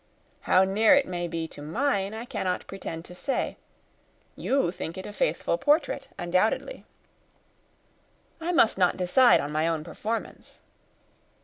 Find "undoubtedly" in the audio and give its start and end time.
6.17-6.85